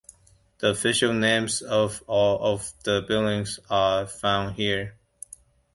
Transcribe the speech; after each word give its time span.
The 0.57 0.69
official 0.69 1.13
names 1.13 1.61
of 1.61 2.01
all 2.07 2.55
of 2.55 2.71
the 2.85 3.05
buildings 3.07 3.59
are 3.69 4.07
found 4.07 4.55
here. 4.55 4.97